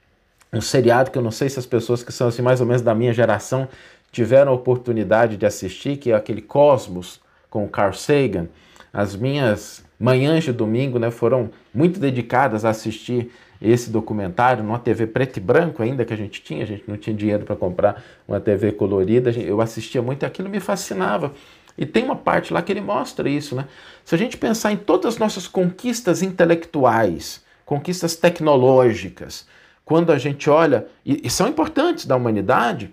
um 0.53 0.61
seriado 0.61 1.11
que 1.11 1.19
eu 1.19 1.23
não 1.23 1.31
sei 1.31 1.49
se 1.49 1.59
as 1.59 1.67
pessoas 1.67 2.03
que 2.03 2.13
são 2.13 2.29
assim 2.29 2.43
mais 2.43 2.61
ou 2.61 2.67
menos 2.67 2.83
da 2.83 2.95
minha 2.95 3.13
geração 3.13 3.69
tiveram 4.13 4.53
a 4.53 4.55
oportunidade 4.55 5.39
de 5.39 5.47
assistir, 5.47 5.97
que 5.97 6.13
é 6.13 6.15
aquele 6.15 6.43
Cosmos 6.43 7.21
com 7.49 7.65
o 7.65 7.69
Carl 7.69 7.95
Sagan. 7.95 8.47
As 8.93 9.17
minhas 9.17 9.85
manhãs 9.99 10.45
de 10.45 10.53
domingo 10.53 10.99
né, 10.99 11.11
foram 11.11 11.51
muito 11.73 11.99
dedicadas 11.99 12.65
a 12.65 12.71
assistir 12.71 13.33
esse 13.61 13.91
documentário 13.91 14.63
numa 14.63 14.79
TV 14.79 15.07
preto 15.07 15.37
e 15.37 15.41
branco 15.41 15.83
ainda 15.83 16.05
que 16.05 16.13
a 16.13 16.17
gente 16.17 16.43
tinha, 16.43 16.65
a 16.65 16.67
gente 16.67 16.85
não 16.87 16.97
tinha 16.97 17.15
dinheiro 17.15 17.45
para 17.45 17.57
comprar 17.57 18.03
uma 18.27 18.41
TV 18.41 18.73
colorida, 18.73 19.31
eu 19.31 19.61
assistia 19.61 20.03
muito 20.03 20.27
aquilo 20.27 20.49
me 20.49 20.61
fascinava. 20.61 21.33
E 21.79 21.87
tem 21.87 22.05
uma 22.05 22.17
parte 22.17 22.53
lá 22.53 22.61
que 22.61 22.71
ele 22.71 22.81
mostra 22.81 23.29
isso, 23.31 23.55
né? 23.55 23.67
Se 24.05 24.15
a 24.15 24.19
gente 24.19 24.37
pensar 24.37 24.73
em 24.73 24.77
todas 24.77 25.15
as 25.15 25.19
nossas 25.19 25.47
conquistas 25.47 26.21
intelectuais, 26.21 27.43
conquistas 27.65 28.15
tecnológicas, 28.15 29.47
quando 29.85 30.13
a 30.13 30.19
gente 30.19 30.51
olha, 30.51 30.87
e, 31.07 31.23
e 31.25 31.31
são 31.31 31.49
importantes 31.49 32.05
da 32.05 32.17
humanidade, 32.17 32.93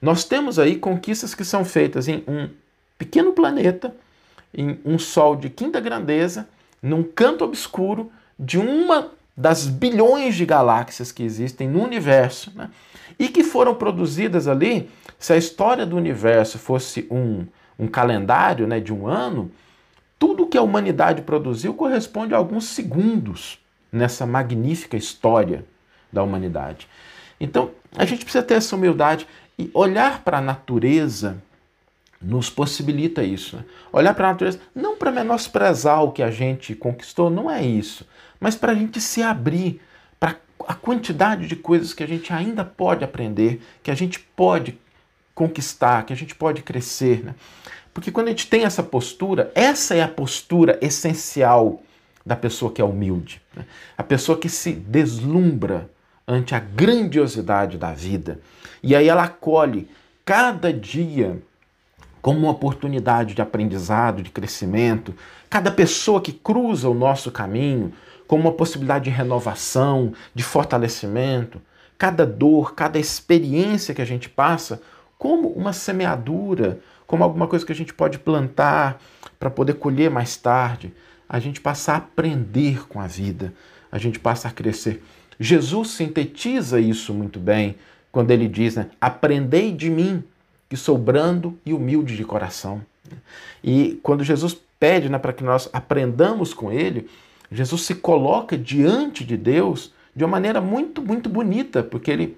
nós 0.00 0.24
temos 0.24 0.58
aí 0.58 0.76
conquistas 0.76 1.34
que 1.34 1.44
são 1.44 1.64
feitas 1.64 2.08
em 2.08 2.24
um 2.26 2.48
pequeno 2.96 3.32
planeta, 3.32 3.94
em 4.52 4.78
um 4.84 4.98
sol 4.98 5.36
de 5.36 5.48
quinta 5.50 5.80
grandeza, 5.80 6.48
num 6.82 7.02
canto 7.02 7.44
obscuro 7.44 8.10
de 8.38 8.58
uma 8.58 9.10
das 9.36 9.66
bilhões 9.66 10.34
de 10.34 10.44
galáxias 10.44 11.12
que 11.12 11.22
existem 11.22 11.68
no 11.68 11.82
universo, 11.82 12.52
né? 12.54 12.70
e 13.18 13.28
que 13.28 13.44
foram 13.44 13.74
produzidas 13.74 14.48
ali. 14.48 14.90
Se 15.18 15.32
a 15.32 15.36
história 15.36 15.84
do 15.84 15.96
universo 15.96 16.58
fosse 16.58 17.06
um, 17.10 17.46
um 17.78 17.86
calendário 17.86 18.66
né, 18.66 18.80
de 18.80 18.92
um 18.92 19.06
ano, 19.06 19.50
tudo 20.18 20.46
que 20.46 20.56
a 20.56 20.62
humanidade 20.62 21.22
produziu 21.22 21.74
corresponde 21.74 22.34
a 22.34 22.38
alguns 22.38 22.64
segundos 22.64 23.58
nessa 23.92 24.26
magnífica 24.26 24.96
história 24.96 25.64
da 26.12 26.22
humanidade. 26.22 26.88
Então, 27.40 27.70
a 27.96 28.04
gente 28.04 28.24
precisa 28.24 28.44
ter 28.44 28.54
essa 28.54 28.76
humildade 28.76 29.26
e 29.60 29.70
olhar 29.74 30.24
para 30.24 30.38
a 30.38 30.40
natureza 30.40 31.36
nos 32.20 32.48
possibilita 32.48 33.22
isso. 33.22 33.56
Né? 33.56 33.64
Olhar 33.92 34.14
para 34.14 34.28
a 34.28 34.32
natureza, 34.32 34.58
não 34.74 34.96
para 34.96 35.10
menosprezar 35.10 36.02
o 36.02 36.12
que 36.12 36.22
a 36.22 36.30
gente 36.30 36.74
conquistou, 36.74 37.28
não 37.28 37.50
é 37.50 37.62
isso, 37.62 38.06
mas 38.40 38.56
para 38.56 38.72
a 38.72 38.74
gente 38.74 38.98
se 39.00 39.22
abrir 39.22 39.82
para 40.18 40.36
a 40.66 40.74
quantidade 40.74 41.46
de 41.46 41.56
coisas 41.56 41.92
que 41.92 42.02
a 42.02 42.08
gente 42.08 42.32
ainda 42.32 42.64
pode 42.64 43.04
aprender, 43.04 43.62
que 43.82 43.90
a 43.90 43.94
gente 43.94 44.18
pode 44.18 44.78
conquistar, 45.34 46.04
que 46.06 46.12
a 46.12 46.16
gente 46.16 46.34
pode 46.34 46.62
crescer. 46.62 47.22
Né? 47.22 47.34
Porque 47.92 48.10
quando 48.10 48.28
a 48.28 48.30
gente 48.30 48.46
tem 48.46 48.64
essa 48.64 48.82
postura, 48.82 49.52
essa 49.54 49.94
é 49.94 50.02
a 50.02 50.08
postura 50.08 50.78
essencial 50.80 51.82
da 52.24 52.36
pessoa 52.36 52.72
que 52.72 52.80
é 52.80 52.84
humilde, 52.84 53.42
né? 53.54 53.66
a 53.96 54.02
pessoa 54.02 54.38
que 54.38 54.48
se 54.48 54.72
deslumbra 54.72 55.90
ante 56.30 56.54
a 56.54 56.60
grandiosidade 56.60 57.76
da 57.76 57.92
vida. 57.92 58.40
E 58.80 58.94
aí 58.94 59.08
ela 59.08 59.24
acolhe 59.24 59.88
cada 60.24 60.72
dia 60.72 61.42
como 62.22 62.38
uma 62.38 62.52
oportunidade 62.52 63.34
de 63.34 63.42
aprendizado, 63.42 64.22
de 64.22 64.30
crescimento, 64.30 65.12
cada 65.48 65.72
pessoa 65.72 66.20
que 66.20 66.32
cruza 66.32 66.88
o 66.88 66.94
nosso 66.94 67.32
caminho 67.32 67.92
como 68.28 68.44
uma 68.44 68.52
possibilidade 68.52 69.06
de 69.06 69.10
renovação, 69.10 70.12
de 70.32 70.44
fortalecimento, 70.44 71.60
cada 71.98 72.24
dor, 72.24 72.74
cada 72.74 72.96
experiência 72.96 73.92
que 73.92 74.02
a 74.02 74.04
gente 74.04 74.28
passa 74.28 74.80
como 75.18 75.48
uma 75.48 75.72
semeadura, 75.72 76.78
como 77.08 77.24
alguma 77.24 77.48
coisa 77.48 77.66
que 77.66 77.72
a 77.72 77.74
gente 77.74 77.92
pode 77.92 78.20
plantar 78.20 79.00
para 79.36 79.50
poder 79.50 79.74
colher 79.74 80.10
mais 80.10 80.36
tarde. 80.36 80.94
A 81.28 81.40
gente 81.40 81.60
passa 81.60 81.94
a 81.94 81.96
aprender 81.96 82.86
com 82.86 83.00
a 83.00 83.08
vida, 83.08 83.52
a 83.90 83.98
gente 83.98 84.20
passa 84.20 84.46
a 84.46 84.52
crescer. 84.52 85.02
Jesus 85.42 85.92
sintetiza 85.92 86.78
isso 86.78 87.14
muito 87.14 87.40
bem 87.40 87.76
quando 88.12 88.30
ele 88.30 88.46
diz: 88.46 88.76
né, 88.76 88.90
Aprendei 89.00 89.72
de 89.72 89.88
mim, 89.88 90.22
que 90.68 90.76
sou 90.76 90.98
brando 90.98 91.58
e 91.64 91.72
humilde 91.72 92.14
de 92.14 92.24
coração. 92.24 92.82
E 93.64 93.98
quando 94.02 94.22
Jesus 94.22 94.54
pede 94.78 95.08
né, 95.08 95.18
para 95.18 95.32
que 95.32 95.42
nós 95.42 95.70
aprendamos 95.72 96.52
com 96.52 96.70
ele, 96.70 97.08
Jesus 97.50 97.82
se 97.82 97.94
coloca 97.94 98.56
diante 98.56 99.24
de 99.24 99.36
Deus 99.36 99.92
de 100.14 100.22
uma 100.22 100.30
maneira 100.30 100.60
muito, 100.60 101.00
muito 101.00 101.30
bonita, 101.30 101.82
porque 101.82 102.10
ele 102.10 102.36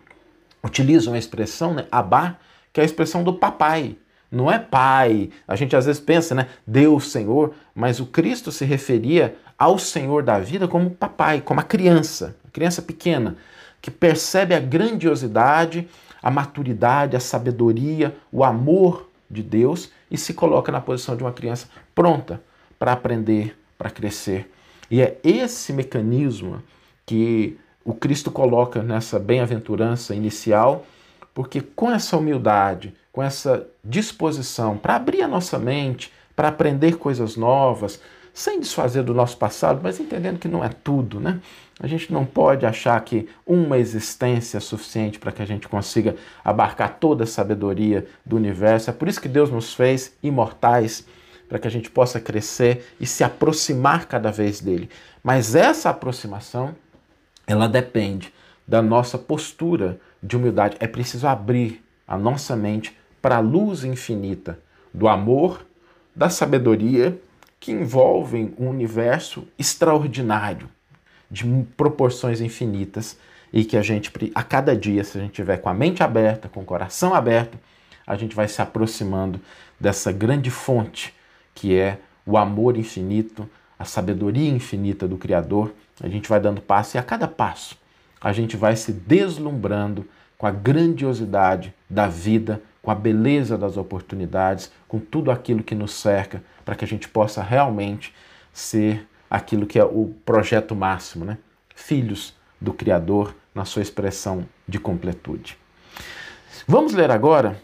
utiliza 0.62 1.10
uma 1.10 1.18
expressão, 1.18 1.74
né, 1.74 1.86
abá, 1.90 2.36
que 2.72 2.80
é 2.80 2.84
a 2.84 2.86
expressão 2.86 3.24
do 3.24 3.34
papai. 3.34 3.96
Não 4.30 4.50
é 4.50 4.60
pai. 4.60 5.30
A 5.46 5.56
gente 5.56 5.74
às 5.74 5.86
vezes 5.86 6.00
pensa, 6.00 6.36
né, 6.36 6.48
Deus, 6.64 7.10
Senhor, 7.10 7.52
mas 7.74 7.98
o 7.98 8.06
Cristo 8.06 8.52
se 8.52 8.64
referia 8.64 9.36
ao 9.58 9.76
Senhor 9.76 10.22
da 10.22 10.38
vida 10.38 10.68
como 10.68 10.90
papai, 10.90 11.40
como 11.40 11.60
a 11.60 11.64
criança, 11.64 12.36
criança 12.52 12.82
pequena, 12.82 13.36
que 13.80 13.90
percebe 13.90 14.54
a 14.54 14.60
grandiosidade 14.60 15.88
a 16.22 16.30
maturidade, 16.30 17.16
a 17.16 17.20
sabedoria, 17.20 18.14
o 18.30 18.44
amor 18.44 19.08
de 19.28 19.42
Deus 19.42 19.90
e 20.10 20.16
se 20.16 20.32
coloca 20.32 20.70
na 20.70 20.80
posição 20.80 21.16
de 21.16 21.24
uma 21.24 21.32
criança 21.32 21.68
pronta 21.94 22.40
para 22.78 22.92
aprender, 22.92 23.58
para 23.76 23.90
crescer. 23.90 24.50
E 24.90 25.00
é 25.00 25.18
esse 25.24 25.72
mecanismo 25.72 26.62
que 27.04 27.58
o 27.84 27.92
Cristo 27.92 28.30
coloca 28.30 28.82
nessa 28.82 29.18
bem-aventurança 29.18 30.14
inicial, 30.14 30.86
porque 31.34 31.60
com 31.60 31.90
essa 31.90 32.16
humildade, 32.16 32.94
com 33.10 33.22
essa 33.22 33.66
disposição 33.84 34.76
para 34.76 34.96
abrir 34.96 35.22
a 35.22 35.28
nossa 35.28 35.58
mente, 35.58 36.12
para 36.36 36.48
aprender 36.48 36.98
coisas 36.98 37.36
novas, 37.36 38.00
sem 38.32 38.60
desfazer 38.60 39.02
do 39.02 39.12
nosso 39.12 39.36
passado, 39.36 39.80
mas 39.82 39.98
entendendo 39.98 40.38
que 40.38 40.48
não 40.48 40.64
é 40.64 40.68
tudo, 40.68 41.18
né? 41.18 41.40
A 41.82 41.88
gente 41.88 42.12
não 42.12 42.24
pode 42.24 42.64
achar 42.64 42.98
que 43.00 43.28
uma 43.44 43.76
existência 43.76 44.58
é 44.58 44.60
suficiente 44.60 45.18
para 45.18 45.32
que 45.32 45.42
a 45.42 45.44
gente 45.44 45.66
consiga 45.66 46.14
abarcar 46.44 46.98
toda 47.00 47.24
a 47.24 47.26
sabedoria 47.26 48.06
do 48.24 48.36
universo. 48.36 48.88
É 48.88 48.92
por 48.92 49.08
isso 49.08 49.20
que 49.20 49.28
Deus 49.28 49.50
nos 49.50 49.74
fez 49.74 50.16
imortais, 50.22 51.04
para 51.48 51.58
que 51.58 51.66
a 51.66 51.70
gente 51.70 51.90
possa 51.90 52.20
crescer 52.20 52.94
e 53.00 53.04
se 53.04 53.24
aproximar 53.24 54.06
cada 54.06 54.30
vez 54.30 54.60
dele. 54.60 54.88
Mas 55.24 55.56
essa 55.56 55.90
aproximação, 55.90 56.72
ela 57.48 57.68
depende 57.68 58.32
da 58.66 58.80
nossa 58.80 59.18
postura 59.18 60.00
de 60.22 60.36
humildade. 60.36 60.76
É 60.78 60.86
preciso 60.86 61.26
abrir 61.26 61.84
a 62.06 62.16
nossa 62.16 62.54
mente 62.54 62.96
para 63.20 63.38
a 63.38 63.40
luz 63.40 63.82
infinita 63.82 64.56
do 64.94 65.08
amor, 65.08 65.66
da 66.14 66.30
sabedoria 66.30 67.20
que 67.58 67.72
envolvem 67.72 68.54
um 68.56 68.68
universo 68.68 69.48
extraordinário, 69.58 70.68
de 71.32 71.44
proporções 71.76 72.40
infinitas, 72.40 73.18
e 73.52 73.64
que 73.64 73.76
a 73.76 73.82
gente, 73.82 74.12
a 74.34 74.42
cada 74.42 74.76
dia, 74.76 75.02
se 75.02 75.18
a 75.18 75.20
gente 75.20 75.32
tiver 75.32 75.56
com 75.58 75.68
a 75.68 75.74
mente 75.74 76.02
aberta, 76.02 76.48
com 76.48 76.60
o 76.60 76.64
coração 76.64 77.14
aberto, 77.14 77.58
a 78.06 78.16
gente 78.16 78.34
vai 78.34 78.46
se 78.48 78.62
aproximando 78.62 79.40
dessa 79.80 80.12
grande 80.12 80.50
fonte 80.50 81.14
que 81.54 81.76
é 81.76 81.98
o 82.24 82.38
amor 82.38 82.76
infinito, 82.76 83.48
a 83.78 83.84
sabedoria 83.84 84.48
infinita 84.48 85.06
do 85.06 85.18
Criador. 85.18 85.74
A 86.00 86.08
gente 86.08 86.28
vai 86.28 86.40
dando 86.40 86.62
passo 86.62 86.96
e 86.96 86.98
a 86.98 87.02
cada 87.02 87.28
passo 87.28 87.76
a 88.20 88.32
gente 88.32 88.56
vai 88.56 88.76
se 88.76 88.92
deslumbrando 88.92 90.08
com 90.38 90.46
a 90.46 90.50
grandiosidade 90.50 91.74
da 91.90 92.06
vida 92.06 92.62
com 92.82 92.90
a 92.90 92.94
beleza 92.94 93.56
das 93.56 93.76
oportunidades, 93.76 94.70
com 94.88 94.98
tudo 94.98 95.30
aquilo 95.30 95.62
que 95.62 95.74
nos 95.74 95.92
cerca, 95.92 96.42
para 96.64 96.74
que 96.74 96.84
a 96.84 96.88
gente 96.88 97.08
possa 97.08 97.40
realmente 97.40 98.12
ser 98.52 99.06
aquilo 99.32 99.66
que 99.66 99.78
é 99.78 99.84
o 99.84 100.14
projeto 100.24 100.74
máximo, 100.74 101.24
né? 101.24 101.38
Filhos 101.74 102.34
do 102.60 102.72
Criador 102.72 103.34
na 103.54 103.64
sua 103.64 103.80
expressão 103.82 104.46
de 104.68 104.78
completude. 104.78 105.56
Vamos 106.66 106.92
ler 106.92 107.10
agora 107.10 107.60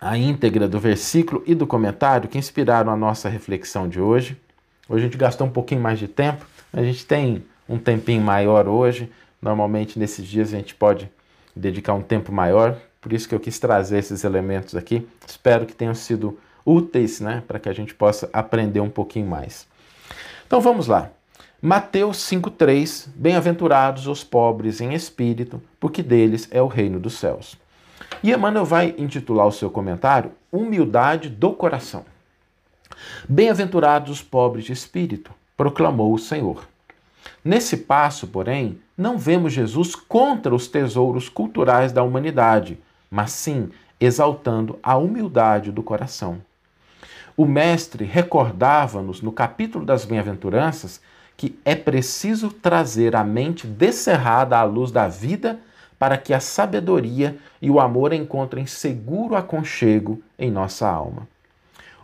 a 0.00 0.16
íntegra 0.16 0.66
do 0.66 0.80
versículo 0.80 1.42
e 1.46 1.54
do 1.54 1.66
comentário 1.66 2.28
que 2.28 2.38
inspiraram 2.38 2.90
a 2.90 2.96
nossa 2.96 3.28
reflexão 3.28 3.88
de 3.88 4.00
hoje. 4.00 4.40
Hoje 4.88 5.04
a 5.04 5.06
gente 5.06 5.18
gastou 5.18 5.46
um 5.46 5.50
pouquinho 5.50 5.80
mais 5.80 5.98
de 5.98 6.08
tempo, 6.08 6.46
a 6.72 6.82
gente 6.82 7.04
tem 7.04 7.44
um 7.68 7.78
tempinho 7.78 8.22
maior 8.22 8.66
hoje. 8.66 9.12
Normalmente 9.40 9.98
nesses 9.98 10.26
dias 10.26 10.54
a 10.54 10.56
gente 10.56 10.74
pode 10.74 11.10
dedicar 11.54 11.92
um 11.92 12.02
tempo 12.02 12.32
maior 12.32 12.76
por 13.06 13.12
isso 13.12 13.28
que 13.28 13.34
eu 13.36 13.38
quis 13.38 13.56
trazer 13.60 13.98
esses 13.98 14.24
elementos 14.24 14.74
aqui. 14.74 15.06
Espero 15.24 15.64
que 15.64 15.72
tenham 15.72 15.94
sido 15.94 16.36
úteis, 16.64 17.20
né, 17.20 17.40
para 17.46 17.60
que 17.60 17.68
a 17.68 17.72
gente 17.72 17.94
possa 17.94 18.28
aprender 18.32 18.80
um 18.80 18.90
pouquinho 18.90 19.28
mais. 19.28 19.64
Então 20.46 20.60
vamos 20.60 20.86
lá. 20.86 21.10
Mateus 21.60 22.18
5:3 22.18 23.08
Bem-aventurados 23.16 24.06
os 24.06 24.22
pobres 24.22 24.80
em 24.80 24.94
espírito, 24.94 25.60
porque 25.80 26.04
deles 26.04 26.48
é 26.52 26.62
o 26.62 26.68
reino 26.68 27.00
dos 27.00 27.14
céus. 27.14 27.56
E 28.22 28.32
Emmanuel 28.32 28.64
vai 28.64 28.94
intitular 28.96 29.46
o 29.46 29.52
seu 29.52 29.68
comentário 29.68 30.30
Humildade 30.52 31.28
do 31.28 31.52
coração. 31.52 32.04
Bem-aventurados 33.28 34.10
os 34.10 34.22
pobres 34.22 34.64
de 34.64 34.72
espírito, 34.72 35.32
proclamou 35.56 36.14
o 36.14 36.18
Senhor. 36.18 36.66
Nesse 37.44 37.76
passo, 37.76 38.28
porém, 38.28 38.78
não 38.96 39.18
vemos 39.18 39.52
Jesus 39.52 39.96
contra 39.96 40.54
os 40.54 40.68
tesouros 40.68 41.28
culturais 41.28 41.92
da 41.92 42.04
humanidade, 42.04 42.78
mas 43.10 43.32
sim 43.32 43.68
exaltando 43.98 44.78
a 44.82 44.96
humildade 44.96 45.72
do 45.72 45.82
coração. 45.82 46.40
O 47.36 47.44
Mestre 47.44 48.02
recordava-nos 48.02 49.20
no 49.20 49.30
capítulo 49.30 49.84
das 49.84 50.06
Bem-aventuranças 50.06 51.02
que 51.36 51.58
é 51.66 51.74
preciso 51.74 52.50
trazer 52.50 53.14
a 53.14 53.22
mente 53.22 53.66
descerrada 53.66 54.56
à 54.56 54.62
luz 54.62 54.90
da 54.90 55.06
vida 55.06 55.60
para 55.98 56.16
que 56.16 56.32
a 56.32 56.40
sabedoria 56.40 57.36
e 57.60 57.70
o 57.70 57.78
amor 57.78 58.14
encontrem 58.14 58.64
seguro 58.64 59.36
aconchego 59.36 60.22
em 60.38 60.50
nossa 60.50 60.88
alma. 60.88 61.28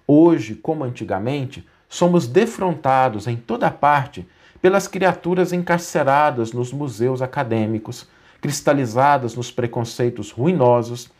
Hoje, 0.06 0.54
como 0.54 0.84
antigamente, 0.84 1.66
somos 1.88 2.26
defrontados 2.26 3.26
em 3.26 3.36
toda 3.36 3.70
parte 3.70 4.28
pelas 4.60 4.86
criaturas 4.86 5.50
encarceradas 5.50 6.52
nos 6.52 6.74
museus 6.74 7.22
acadêmicos, 7.22 8.06
cristalizadas 8.38 9.34
nos 9.34 9.50
preconceitos 9.50 10.30
ruinosos, 10.30 11.10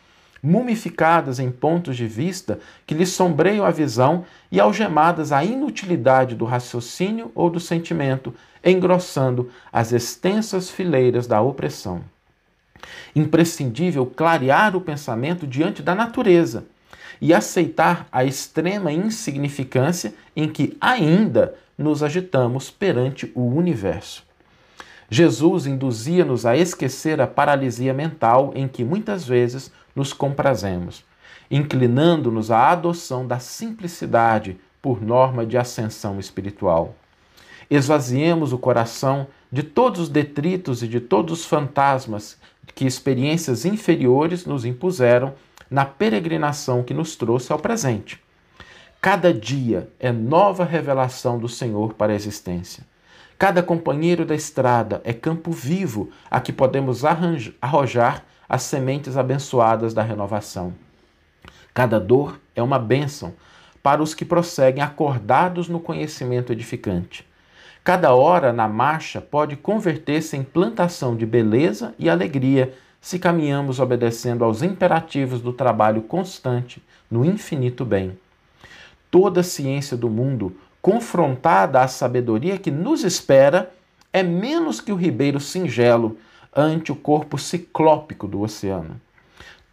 mumificadas 0.43 1.39
em 1.39 1.49
pontos 1.49 1.95
de 1.95 2.05
vista 2.05 2.59
que 2.85 2.93
lhes 2.93 3.09
sombreiam 3.09 3.65
a 3.65 3.71
visão 3.71 4.25
e 4.51 4.59
algemadas 4.59 5.31
à 5.31 5.45
inutilidade 5.45 6.35
do 6.35 6.43
raciocínio 6.43 7.31
ou 7.33 7.49
do 7.49 7.61
sentimento, 7.61 8.35
engrossando 8.61 9.49
as 9.71 9.93
extensas 9.93 10.69
fileiras 10.69 11.25
da 11.25 11.41
opressão. 11.41 12.01
Imprescindível 13.15 14.05
clarear 14.05 14.75
o 14.75 14.81
pensamento 14.81 15.47
diante 15.47 15.81
da 15.81 15.95
natureza 15.95 16.65
e 17.21 17.33
aceitar 17.33 18.05
a 18.11 18.25
extrema 18.25 18.91
insignificância 18.91 20.13
em 20.35 20.49
que 20.49 20.75
ainda 20.81 21.55
nos 21.77 22.03
agitamos 22.03 22.69
perante 22.69 23.31
o 23.33 23.45
universo. 23.45 24.25
Jesus 25.09 25.67
induzia-nos 25.67 26.45
a 26.45 26.57
esquecer 26.57 27.21
a 27.21 27.27
paralisia 27.27 27.93
mental 27.93 28.51
em 28.55 28.67
que 28.67 28.83
muitas 28.83 29.25
vezes 29.25 29.71
nos 29.95 30.13
comprazemos, 30.13 31.03
inclinando-nos 31.49 32.51
à 32.51 32.69
adoção 32.69 33.25
da 33.25 33.39
simplicidade 33.39 34.57
por 34.81 35.01
norma 35.01 35.45
de 35.45 35.57
ascensão 35.57 36.19
espiritual. 36.19 36.95
Esvaziemos 37.69 38.51
o 38.51 38.57
coração 38.57 39.27
de 39.51 39.63
todos 39.63 40.01
os 40.01 40.09
detritos 40.09 40.83
e 40.83 40.87
de 40.87 40.99
todos 40.99 41.41
os 41.41 41.45
fantasmas 41.45 42.37
que 42.75 42.85
experiências 42.85 43.65
inferiores 43.65 44.45
nos 44.45 44.65
impuseram 44.65 45.33
na 45.69 45.85
peregrinação 45.85 46.83
que 46.83 46.93
nos 46.93 47.15
trouxe 47.15 47.51
ao 47.51 47.59
presente. 47.59 48.21
Cada 49.01 49.33
dia 49.33 49.89
é 49.99 50.11
nova 50.11 50.63
revelação 50.63 51.37
do 51.37 51.49
Senhor 51.49 51.93
para 51.93 52.13
a 52.13 52.15
existência. 52.15 52.85
Cada 53.37 53.61
companheiro 53.61 54.25
da 54.25 54.35
estrada 54.35 55.01
é 55.03 55.11
campo 55.11 55.51
vivo 55.51 56.09
a 56.29 56.39
que 56.39 56.53
podemos 56.53 57.03
arrojar 57.03 58.23
as 58.47 58.63
sementes 58.63 59.17
abençoadas 59.17 59.93
da 59.93 60.01
renovação. 60.01 60.73
Cada 61.73 61.99
dor 61.99 62.39
é 62.55 62.61
uma 62.61 62.77
bênção 62.77 63.33
para 63.81 64.01
os 64.01 64.13
que 64.13 64.23
prosseguem 64.23 64.83
acordados 64.83 65.67
no 65.67 65.79
conhecimento 65.79 66.51
edificante. 66.53 67.25
Cada 67.83 68.13
hora 68.13 68.53
na 68.53 68.67
marcha 68.67 69.19
pode 69.19 69.57
converter-se 69.57 70.37
em 70.37 70.43
plantação 70.43 71.17
de 71.17 71.25
beleza 71.25 71.93
e 71.99 72.09
alegria 72.09 72.73
se 73.01 73.19
caminhamos 73.19 73.81
obedecendo 73.81 74.45
aos 74.45 74.61
imperativos 74.61 75.41
do 75.41 75.51
trabalho 75.51 76.01
constante 76.03 76.81
no 77.11 77.25
infinito 77.25 77.83
bem. 77.83 78.17
Toda 79.11 79.41
a 79.41 79.43
ciência 79.43 79.97
do 79.97 80.09
mundo, 80.09 80.55
confrontada 80.81 81.81
à 81.81 81.87
sabedoria 81.89 82.57
que 82.57 82.71
nos 82.71 83.03
espera, 83.03 83.69
é 84.13 84.23
menos 84.23 84.79
que 84.79 84.93
o 84.93 84.95
ribeiro 84.95 85.41
singelo 85.41 86.17
ante 86.55 86.91
o 86.91 86.95
corpo 86.95 87.37
ciclópico 87.37 88.27
do 88.27 88.41
oceano. 88.41 88.99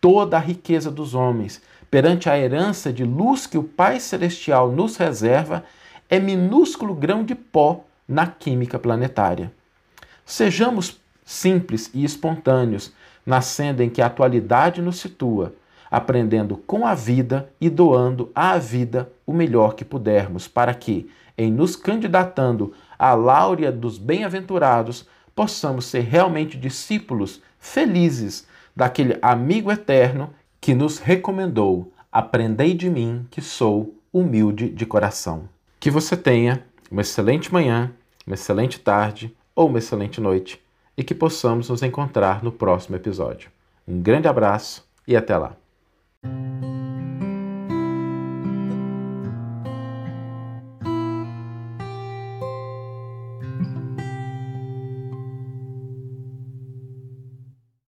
Toda 0.01 0.37
a 0.37 0.41
riqueza 0.41 0.91
dos 0.91 1.15
homens, 1.15 1.61
perante 1.91 2.31
a 2.31 2.39
herança 2.39 2.93
de 2.93 3.05
luz 3.05 3.47
que 3.47 3.59
o 3.59 3.63
Pai 3.63 4.01
Celestial 4.01 4.71
nos 4.71 4.97
reserva, 4.97 5.65
é 6.09 6.19
minúsculo 6.19 6.95
grão 6.95 7.25
de 7.25 7.35
pó 7.35 7.85
na 8.09 8.27
química 8.27 8.79
planetária. 8.79 9.53
Sejamos 10.25 11.01
simples 11.25 11.91
e 11.95 12.05
espontâneos, 12.05 12.93
nascendo 13.25 13.83
em 13.83 13.91
que 13.91 14.03
a 14.03 14.07
atualidade 14.07 14.83
nos 14.83 14.99
situa, 14.99 15.55
aprendendo 15.91 16.57
com 16.57 16.87
a 16.87 16.95
vida 16.95 17.51
e 17.61 17.69
doando 17.69 18.31
à 18.35 18.57
vida 18.59 19.11
o 19.27 19.33
melhor 19.33 19.75
que 19.75 19.85
pudermos, 19.85 20.49
para 20.49 20.75
que, 20.75 21.11
em 21.37 21.53
nos 21.53 21.77
candidatando 21.77 22.73
à 22.99 23.15
láurea 23.15 23.71
dos 23.71 23.99
bem-aventurados, 23.99 25.07
possamos 25.35 25.87
ser 25.87 26.01
realmente 26.01 26.57
discípulos 26.57 27.43
felizes 27.59 28.47
daquele 28.75 29.19
amigo 29.21 29.71
eterno 29.71 30.33
que 30.61 30.75
nos 30.75 30.99
recomendou: 30.99 31.93
Aprendei 32.11 32.75
de 32.75 32.89
mim, 32.91 33.27
que 33.31 33.41
sou 33.41 33.95
humilde 34.13 34.69
de 34.69 34.87
coração. 34.87 35.49
Que 35.79 35.91
você 35.91 36.17
tenha 36.17 36.65
uma 36.91 37.03
excelente 37.03 37.53
manhã 37.53 37.93
uma 38.31 38.35
excelente 38.35 38.79
tarde 38.79 39.35
ou 39.55 39.69
uma 39.69 39.79
excelente 39.79 40.21
noite 40.21 40.63
e 40.97 41.03
que 41.03 41.15
possamos 41.15 41.69
nos 41.69 41.83
encontrar 41.83 42.43
no 42.43 42.53
próximo 42.53 42.97
episódio. 42.97 43.51
Um 43.87 44.01
grande 44.01 44.29
abraço 44.29 44.87
e 45.07 45.17
até 45.17 45.37
lá! 45.37 45.57